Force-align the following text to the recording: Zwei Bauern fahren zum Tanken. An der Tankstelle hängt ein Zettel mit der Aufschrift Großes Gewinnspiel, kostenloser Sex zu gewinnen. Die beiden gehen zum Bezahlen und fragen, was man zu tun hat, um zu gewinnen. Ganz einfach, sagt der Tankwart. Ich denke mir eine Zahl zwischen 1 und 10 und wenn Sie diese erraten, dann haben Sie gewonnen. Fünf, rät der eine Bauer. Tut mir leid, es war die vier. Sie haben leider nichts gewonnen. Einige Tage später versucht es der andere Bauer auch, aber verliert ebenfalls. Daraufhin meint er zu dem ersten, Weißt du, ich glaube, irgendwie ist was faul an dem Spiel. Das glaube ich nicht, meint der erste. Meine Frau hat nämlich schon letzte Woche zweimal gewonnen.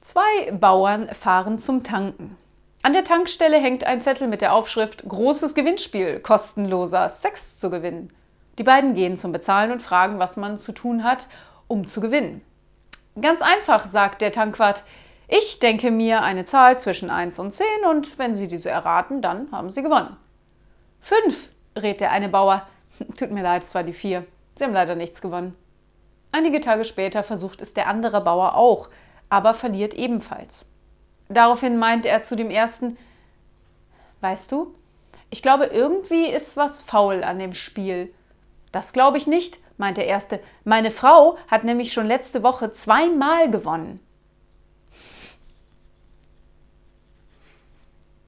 Zwei 0.00 0.50
Bauern 0.52 1.08
fahren 1.08 1.58
zum 1.58 1.84
Tanken. 1.84 2.38
An 2.82 2.94
der 2.94 3.04
Tankstelle 3.04 3.58
hängt 3.58 3.84
ein 3.84 4.00
Zettel 4.00 4.28
mit 4.28 4.40
der 4.40 4.54
Aufschrift 4.54 5.06
Großes 5.06 5.54
Gewinnspiel, 5.54 6.20
kostenloser 6.20 7.10
Sex 7.10 7.58
zu 7.58 7.68
gewinnen. 7.68 8.10
Die 8.58 8.62
beiden 8.62 8.94
gehen 8.94 9.18
zum 9.18 9.32
Bezahlen 9.32 9.70
und 9.70 9.82
fragen, 9.82 10.18
was 10.18 10.38
man 10.38 10.56
zu 10.56 10.72
tun 10.72 11.04
hat, 11.04 11.28
um 11.68 11.86
zu 11.86 12.00
gewinnen. 12.00 12.40
Ganz 13.20 13.42
einfach, 13.42 13.86
sagt 13.86 14.22
der 14.22 14.32
Tankwart. 14.32 14.84
Ich 15.28 15.58
denke 15.58 15.90
mir 15.90 16.22
eine 16.22 16.46
Zahl 16.46 16.78
zwischen 16.78 17.10
1 17.10 17.38
und 17.38 17.52
10 17.52 17.66
und 17.90 18.18
wenn 18.18 18.34
Sie 18.34 18.48
diese 18.48 18.70
erraten, 18.70 19.20
dann 19.20 19.52
haben 19.52 19.68
Sie 19.68 19.82
gewonnen. 19.82 20.16
Fünf, 21.00 21.50
rät 21.76 22.00
der 22.00 22.10
eine 22.10 22.30
Bauer. 22.30 22.66
Tut 23.18 23.30
mir 23.32 23.42
leid, 23.42 23.64
es 23.64 23.74
war 23.74 23.82
die 23.82 23.92
vier. 23.92 24.24
Sie 24.54 24.64
haben 24.64 24.72
leider 24.72 24.94
nichts 24.94 25.20
gewonnen. 25.20 25.54
Einige 26.32 26.62
Tage 26.62 26.86
später 26.86 27.22
versucht 27.22 27.60
es 27.60 27.74
der 27.74 27.86
andere 27.86 28.22
Bauer 28.22 28.54
auch, 28.54 28.88
aber 29.30 29.54
verliert 29.54 29.94
ebenfalls. 29.94 30.66
Daraufhin 31.28 31.78
meint 31.78 32.04
er 32.04 32.24
zu 32.24 32.36
dem 32.36 32.50
ersten, 32.50 32.98
Weißt 34.20 34.52
du, 34.52 34.74
ich 35.30 35.42
glaube, 35.42 35.66
irgendwie 35.66 36.26
ist 36.26 36.56
was 36.56 36.82
faul 36.82 37.24
an 37.24 37.38
dem 37.38 37.54
Spiel. 37.54 38.12
Das 38.72 38.92
glaube 38.92 39.16
ich 39.16 39.26
nicht, 39.26 39.58
meint 39.78 39.96
der 39.96 40.06
erste. 40.06 40.40
Meine 40.64 40.90
Frau 40.90 41.38
hat 41.48 41.64
nämlich 41.64 41.92
schon 41.92 42.06
letzte 42.06 42.42
Woche 42.42 42.72
zweimal 42.72 43.50
gewonnen. 43.50 44.00